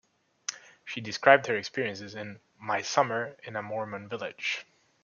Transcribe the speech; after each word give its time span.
She 0.83 0.99
described 0.99 1.45
her 1.45 1.55
experiences 1.55 2.15
in 2.15 2.39
"My 2.59 2.81
Summer 2.81 3.37
in 3.43 3.55
a 3.55 3.61
Mormon 3.61 4.09
Village". 4.09 4.65